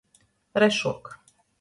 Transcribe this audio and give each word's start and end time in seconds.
Rešuok. 0.61 1.03